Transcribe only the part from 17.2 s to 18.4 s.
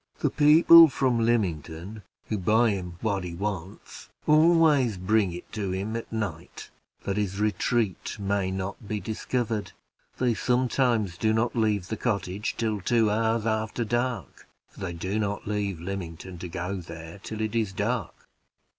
it is dark."